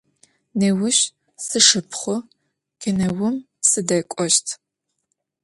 Nêuş 0.59 0.97
sşşıpxhu 1.45 2.15
kineum 2.81 3.35
sıdek'oşt. 3.69 4.47